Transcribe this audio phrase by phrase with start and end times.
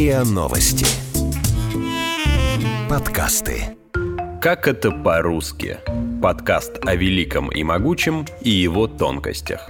[0.00, 0.86] РИА Новости.
[2.88, 3.76] Подкасты.
[4.40, 5.76] Как это по-русски?
[6.22, 9.68] Подкаст о великом и могучем и его тонкостях.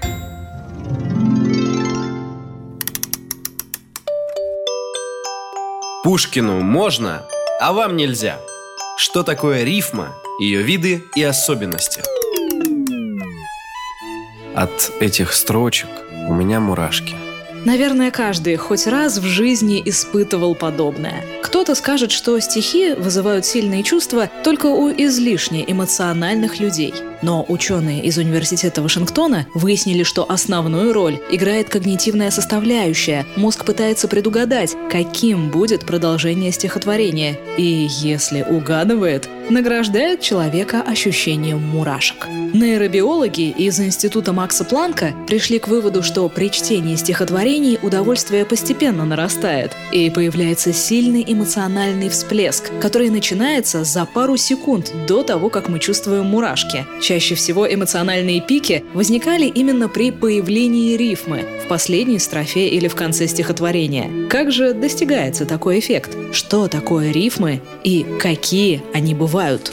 [6.05, 7.27] Пушкину можно,
[7.61, 8.39] а вам нельзя.
[8.97, 12.03] Что такое рифма, ее виды и особенности?
[14.55, 15.89] От этих строчек
[16.29, 17.17] у меня мурашки–
[17.65, 21.25] Наверное, каждый хоть раз в жизни испытывал подобное.
[21.43, 26.95] Кто-то скажет, что стихи вызывают сильные чувства только у излишне эмоциональных людей.
[27.23, 33.27] Но ученые из Университета Вашингтона выяснили, что основную роль играет когнитивная составляющая.
[33.37, 37.39] Мозг пытается предугадать, каким будет продолжение стихотворения.
[37.57, 42.27] И если угадывает, награждает человека ощущением мурашек.
[42.29, 49.73] Нейробиологи из Института Макса Планка пришли к выводу, что при чтении стихотворений удовольствие постепенно нарастает,
[49.93, 56.27] и появляется сильный эмоциональный всплеск, который начинается за пару секунд до того, как мы чувствуем
[56.27, 56.87] мурашки.
[57.11, 63.27] Чаще всего эмоциональные пики возникали именно при появлении рифмы в последней строфе или в конце
[63.27, 64.29] стихотворения.
[64.29, 66.17] Как же достигается такой эффект?
[66.31, 69.73] Что такое рифмы и какие они бывают?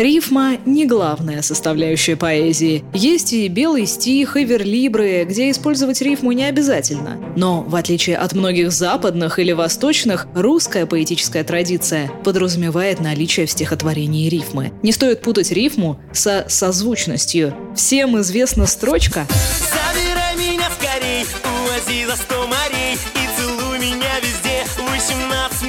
[0.00, 2.82] Рифма– не главная составляющая поэзии.
[2.94, 7.18] Есть и белый стих, и верлибры, где использовать рифму не обязательно.
[7.36, 14.30] Но, в отличие от многих западных или восточных, русская поэтическая традиция подразумевает наличие в стихотворении
[14.30, 14.72] рифмы.
[14.82, 17.54] Не стоит путать рифму со созвучностью.
[17.76, 25.20] Всем известна строчка Забирай меня скорей, увози за сто морей И целуй меня везде, 18
[25.20, 25.59] мне уже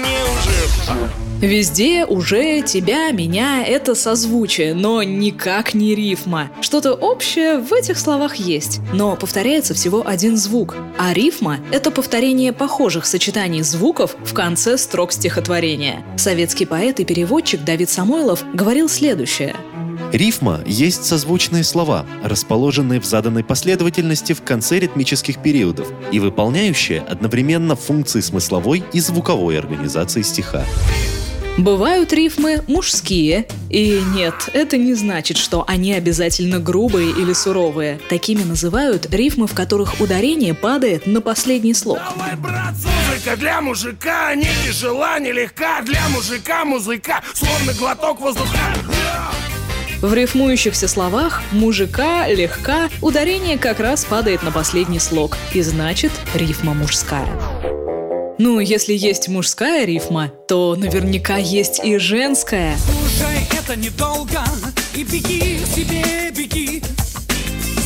[1.42, 6.52] Везде уже тебя, меня— это созвучие, но никак не рифма.
[6.61, 10.75] Что-то общее в этих словах есть, но повторяется всего один звук.
[11.00, 16.06] А рифма— это повторение похожих сочетаний звуков в конце строк стихотворения.
[16.16, 19.56] Советский поэт и переводчик Давид Самойлов говорил следующее—
[20.11, 27.75] Рифма есть созвучные слова, расположенные в заданной последовательности в конце ритмических периодов и выполняющие одновременно
[27.77, 30.66] функции смысловой и звуковой организации стиха.
[31.57, 33.45] Бывают рифмы мужские.
[33.69, 38.00] И нет, это не значит, что они обязательно грубые или суровые.
[38.09, 42.00] Такими называют рифмы, в которых ударение падает на последний слог.
[42.16, 48.57] Давай, брат, музыка для мужика не тяжела, не легка Для мужика музыка, словно глоток воздуха
[50.01, 56.73] В рифмующихся словах «мужика», «легка» ударение как раз падает на последний слог, и значит рифма
[56.73, 57.29] мужская.
[58.39, 62.75] Ну, если есть мужская рифма, то наверняка есть и женская.
[62.79, 64.44] Слушай, это недолго,
[64.95, 66.81] и беги себе, беги.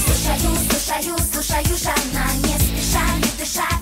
[0.06, 3.75] Слушаю, слушаю, слушаю, жадно, не спеша, не дыша.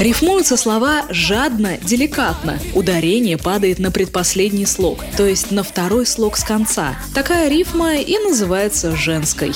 [0.00, 2.58] Рифмуются слова «жадно», «деликатно».
[2.74, 6.96] Ударение падает на предпоследний слог, то есть на второй слог с конца.
[7.14, 9.52] Такая рифма и называется женской.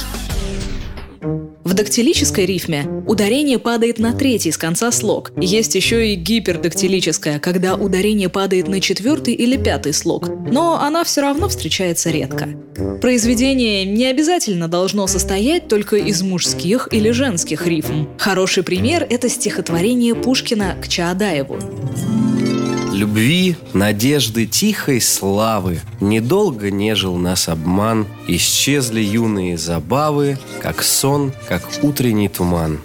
[1.65, 5.33] В дактилической рифме ударение падает на третий с конца слог.
[5.37, 10.29] Есть еще и гипердактилическая, когда ударение падает на четвертый или пятый слог.
[10.51, 12.49] Но она все равно встречается редко.
[13.01, 18.09] Произведение не обязательно должно состоять только из мужских или женских рифм.
[18.19, 21.59] Хороший пример– это стихотворение Пушкина к Чаадаеву.
[23.03, 25.81] Любви, надежды, тихой славы.
[26.01, 28.07] Недолго нежил нас обман.
[28.29, 32.79] Исчезли юные забавы Как сон, как утренний туман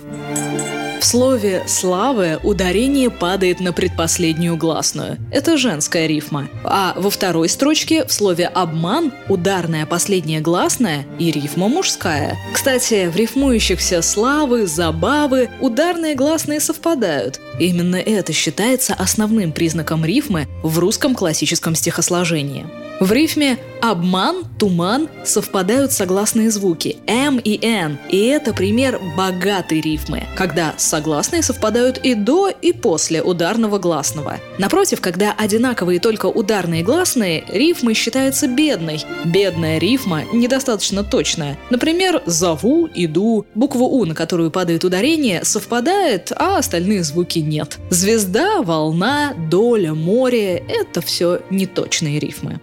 [1.00, 5.18] в слове «славы» ударение падает на предпоследнюю гласную.
[5.32, 6.50] Это женская рифма.
[6.64, 12.38] А во второй строчке в слове «обман» ударная последняя гласная и рифма мужская.
[12.54, 17.40] Кстати, в рифмующихся «славы», «забавы» ударные гласные совпадают.
[17.60, 22.66] Именно это считается основным признаком рифмы в русском классическом стихосложении.
[23.00, 30.24] В рифме «обман», «туман» совпадают согласные звуки «м» и «н», и это пример богатой рифмы,
[30.36, 34.40] когда согласные совпадают и до, и после ударного гласного.
[34.58, 39.04] Напротив, когда одинаковые только ударные гласные, рифмы считаются бедной.
[39.26, 41.58] Бедная рифма недостаточно точная.
[41.70, 47.78] Например, «зову», «иду», буква «у», на которую падает ударение, совпадает, а остальные звуки нет.
[47.90, 52.60] Звезда, волна, доля, море– это все неточные рифмы.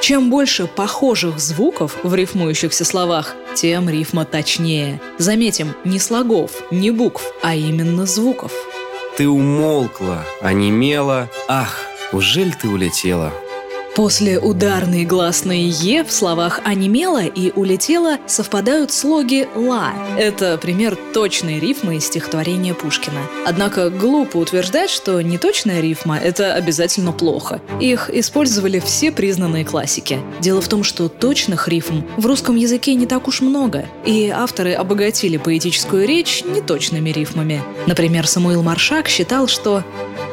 [0.00, 5.00] Чем больше похожих звуков в рифмующихся словах, тем рифма точнее.
[5.18, 8.52] Заметим, не слогов, не букв, а именно звуков.
[9.16, 11.80] Ты умолкла, онемела, ах,
[12.12, 13.32] ужель ты улетела?
[13.98, 19.92] После ударной гласной «е» в словах «онемела» и «улетела» совпадают слоги «ла».
[20.16, 23.18] Это пример точной рифмы из стихотворения Пушкина.
[23.44, 27.60] Однако глупо утверждать, что неточная рифма— это обязательно плохо.
[27.80, 30.20] Их использовали все признанные классики.
[30.40, 34.74] Дело в том, что точных рифм в русском языке не так уж много, и авторы
[34.74, 37.64] обогатили поэтическую речь неточными рифмами.
[37.88, 39.82] Например, Самуил Маршак считал, что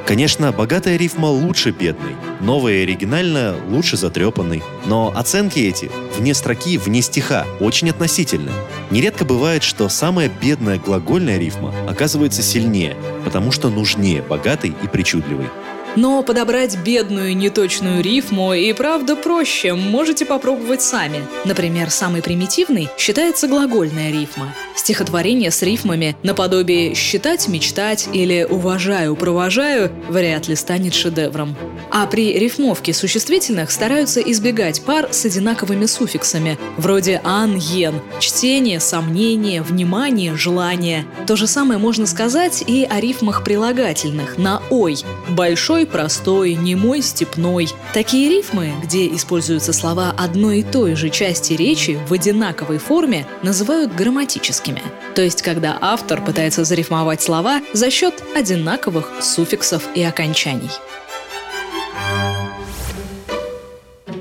[0.05, 4.63] Конечно, богатая рифма лучше бедной, новая и оригинальная лучше затрепанной.
[4.85, 8.51] Но оценки эти, вне строки, вне стиха, очень относительны.
[8.91, 15.47] Нередко бывает, что самая бедная глагольная рифма оказывается сильнее, потому что нужнее богатой и причудливой.
[15.95, 21.25] Но подобрать бедную неточную рифму и правда проще, можете попробовать сами.
[21.45, 24.53] Например, самый примитивный считается глагольная рифма.
[24.75, 31.55] Стихотворение с рифмами наподобие «считать, мечтать» или «уважаю, провожаю» вряд ли станет шедевром.
[31.91, 39.61] А при рифмовке существительных стараются избегать пар с одинаковыми суффиксами, вроде «ан», «ен», чтение, сомнение,
[39.61, 41.05] внимание, желание.
[41.25, 44.97] То же самое можно сказать и о рифмах прилагательных на «ой»–
[45.29, 47.69] большой, простой, немой, степной.
[47.93, 53.93] Такие рифмы, где используются слова одной и той же части речи в одинаковой форме, называют
[53.93, 54.81] грамматическими.
[55.15, 60.71] То есть, когда автор пытается зарифмовать слова за счет одинаковых суффиксов и окончаний.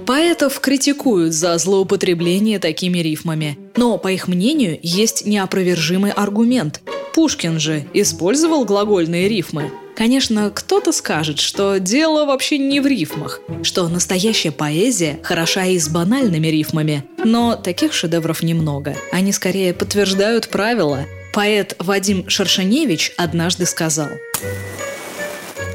[0.06, 3.58] Поэтов критикуют за злоупотребление такими рифмами.
[3.76, 6.82] Но, по их мнению, есть неопровержимый аргумент.
[7.14, 9.70] Пушкин же использовал глагольные рифмы.
[9.96, 15.88] Конечно, кто-то скажет, что дело вообще не в рифмах, что настоящая поэзия хороша и с
[15.88, 17.04] банальными рифмами.
[17.24, 18.96] Но таких шедевров немного.
[19.12, 21.04] Они скорее подтверждают правила.
[21.32, 24.08] Поэт Вадим Шершеневич однажды сказал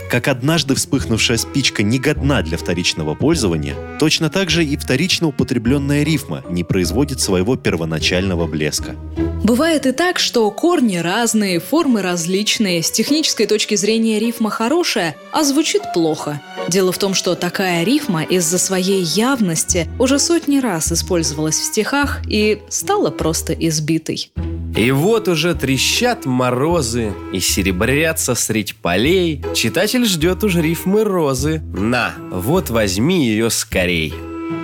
[0.09, 6.03] как однажды вспыхнувшая спичка не годна для вторичного пользования, точно так же и вторично употребленная
[6.03, 8.95] рифма не производит своего первоначального блеска.
[9.43, 15.43] Бывает и так, что корни разные, формы различные, с технической точки зрения рифма хорошая, а
[15.43, 16.41] звучит плохо.
[16.67, 22.19] Дело в том, что такая рифма из-за своей явности уже сотни раз использовалась в стихах
[22.27, 24.31] и стала просто избитой.
[24.75, 29.43] И вот уже трещат морозы и серебрятся средь полей.
[29.55, 31.61] Читатель ждет уж рифмы розы.
[31.73, 34.13] На, вот возьми ее скорей.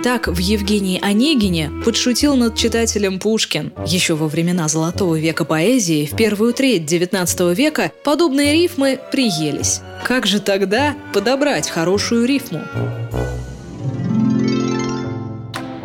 [0.02, 3.72] Так в Евгении Онегине подшутил над читателем Пушкин.
[3.86, 9.80] Еще во времена Золотого века поэзии, в первую треть XIX века, подобные рифмы приелись.
[10.04, 12.62] Как же тогда подобрать хорошую рифму?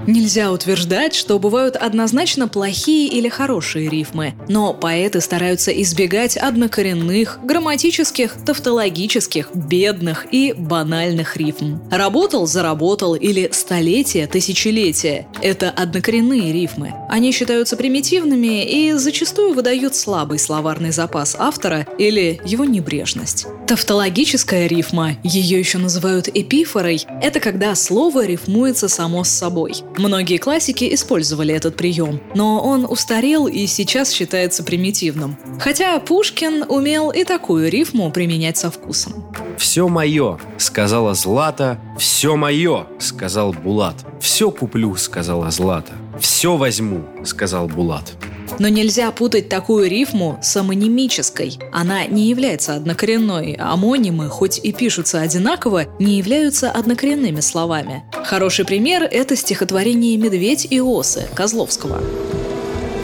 [0.08, 8.36] Нельзя утверждать, что бывают однозначно плохие или хорошие рифмы, но поэты стараются избегать однокоренных, грамматических,
[8.46, 11.80] тавтологических, бедных и банальных рифм.
[11.92, 16.94] Работал, заработал или столетие, тысячелетие– это однокоренные рифмы.
[17.10, 23.46] Они считаются примитивными и зачастую выдают слабый словарный запас автора или его небрежность.
[23.68, 29.74] Тавтологическая рифма, ее еще называют эпифорой, это когда слово рифмуется само с собой.
[29.98, 35.38] Многие классики использовали этот прием, но он устарел и сейчас считается примитивным.
[35.60, 39.26] Хотя Пушкин умел и такую рифму применять со вкусом.
[39.58, 41.80] «Все мое»,— сказала Злата.
[41.98, 43.96] «Все мое»,— сказал Булат.
[44.20, 45.94] «Все куплю»,— сказала Злата.
[46.20, 48.14] «Все возьму»,— сказал Булат.
[48.60, 51.58] Но нельзя путать такую рифму с амонимической.
[51.72, 53.58] Она не является однокоренной.
[53.60, 58.04] Амонимы, хоть и пишутся одинаково, не являются однокоренными словами.
[58.24, 62.02] Хороший пример– это стихотворение «Медведь и осы» Козловского.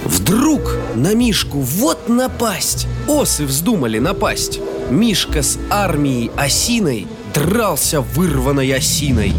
[0.06, 2.88] Вдруг на Мишку вот напасть!
[3.08, 4.60] Осы вздумали напасть.
[4.90, 9.34] Мишка с армией осиной дрался вырванной осиной.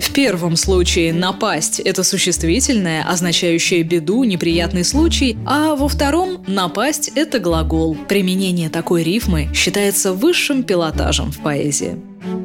[0.00, 7.38] В первом случае «напасть»— это существительное, означающее беду, неприятный случай, а во втором «напасть»— это
[7.38, 7.96] глагол.
[8.08, 11.96] Применение такой рифмы считается высшим пилотажем в поэзии.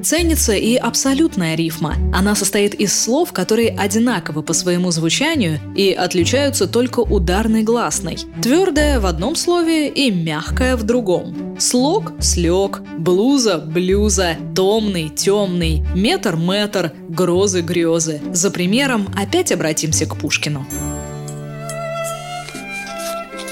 [0.03, 1.95] Ценится и абсолютная рифма.
[2.11, 8.17] Она состоит из слов, которые одинаковы по своему звучанию и отличаются только ударной гласной.
[8.41, 11.55] Твердая в одном слове и мягкая в другом.
[11.59, 18.21] Слог– слег, блуза– блюза, томный– темный, метр– метр, грозы– грезы.
[18.33, 20.65] За примером опять обратимся к Пушкину.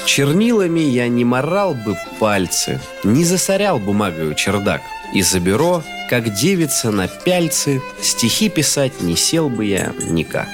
[0.07, 4.81] Чернилами я не морал бы пальцы, не засорял бумагою чердак.
[5.13, 10.47] И за бюро как девица на пяльцы, стихи писать не сел бы я никак.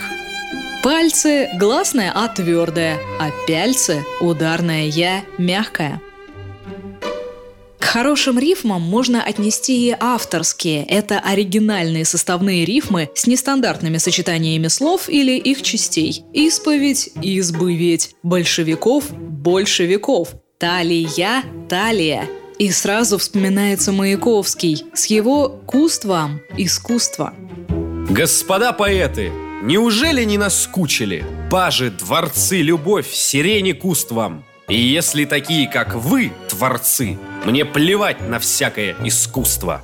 [0.84, 6.02] Пальцы– гласная А твердая, а пяльцы– ударная Я мягкая.
[7.80, 10.84] К хорошим рифмам можно отнести и авторские.
[10.86, 16.26] Это оригинальные составные рифмы с нестандартными сочетаниями слов или их частей.
[16.34, 22.28] Исповедь, избыветь, большевиков, большевиков, талия, талия.
[22.58, 27.34] И сразу вспоминается Маяковский с его «Куст вам, искусство».
[28.10, 29.32] Господа поэты,
[29.62, 31.26] неужели не наскучили?
[31.52, 34.46] Пажи, дворцы, любовь, сирени куст вам.
[34.70, 39.84] И если такие, как вы, творцы, мне плевать на всякое искусство.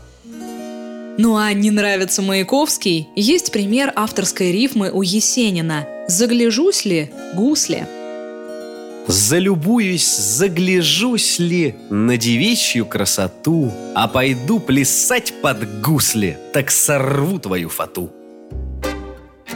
[1.17, 3.09] Ну а не нравится Маяковский?
[3.15, 5.87] Есть пример авторской рифмы у Есенина.
[6.07, 7.85] «Загляжусь ли, гусли?»
[9.07, 18.11] Залюбуюсь, загляжусь ли на девичью красоту, А пойду плясать под гусли, так сорву твою фату.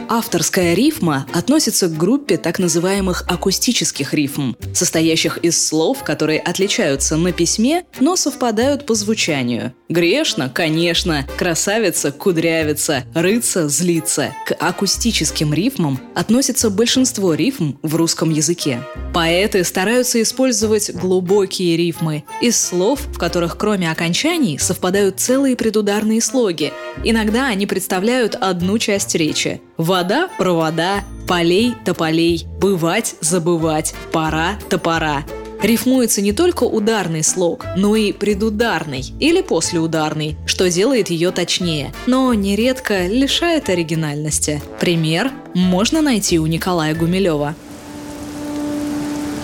[0.08, 7.32] Авторская рифма относится к группе так называемых акустических рифм, состоящих из слов, которые отличаются на
[7.32, 9.72] письме, но совпадают по звучанию.
[9.88, 14.32] Грешно, конечно, красавица, кудрявица, рыться, злиться.
[14.46, 18.82] К акустическим рифмам относится большинство рифм в русском языке.
[19.12, 26.72] Поэты стараются использовать глубокие рифмы из слов, в которых кроме окончаний совпадают целые предударные слоги.
[27.02, 29.60] Иногда они представляют одну часть речи.
[29.96, 35.24] Вода– провода, полей– тополей, бывать– забывать, пора– топора.
[35.62, 42.34] Рифмуется не только ударный слог, но и предударный или послеударный, что делает ее точнее, но
[42.34, 44.62] нередко лишает оригинальности.
[44.80, 47.54] Пример можно найти у Николая Гумилева.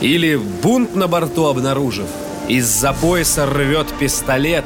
[0.03, 2.09] Или бунт на борту обнаружив,
[2.49, 4.65] из-за пояса рвет пистолет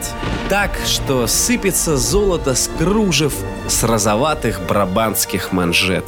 [0.49, 3.35] Так, что сыпется золото с кружев
[3.69, 6.05] С розоватых брабанских манжет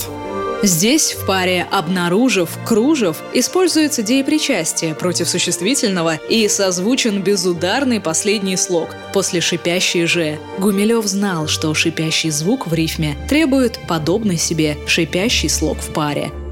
[0.60, 9.40] Здесь в паре «обнаружив», «кружев» используется деепричастие против существительного и созвучен безударный последний слог после
[9.40, 10.37] шипящей «же».
[10.58, 16.32] Гумилев знал, что шипящий звук в рифме требует подобный себе шипящий слог в паре–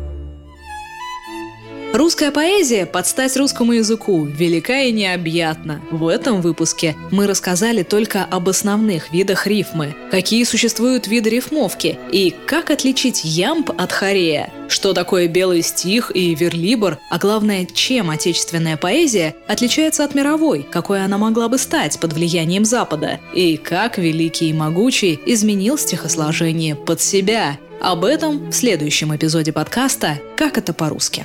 [1.97, 5.81] Русская поэзия под стать русскому языку велика и необъятна.
[5.91, 12.35] В этом выпуске мы рассказали только об основных видах рифмы, какие существуют виды рифмовки и
[12.47, 18.77] как отличить ямб от хорея, что такое белый стих и верлибр, а главное, чем отечественная
[18.77, 24.51] поэзия отличается от мировой, какой она могла бы стать под влиянием Запада, и как великий
[24.51, 27.59] и могучий изменил стихосложение под себя.
[27.81, 31.25] Об этом в следующем эпизоде подкаста «Как это по-русски».